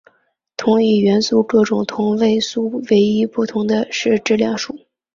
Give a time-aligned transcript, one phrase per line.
[0.57, 4.75] 同一元素各种同位素唯一不同的是质量数。